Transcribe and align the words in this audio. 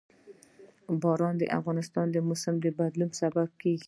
باران 1.01 1.35
د 1.39 1.43
افغانستان 1.59 2.07
د 2.11 2.17
موسم 2.27 2.55
د 2.63 2.65
بدلون 2.79 3.09
سبب 3.21 3.49
کېږي. 3.61 3.79